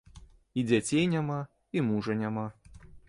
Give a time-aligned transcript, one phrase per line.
[0.61, 1.35] І дзяцей няма,
[1.79, 2.47] і мужа няма.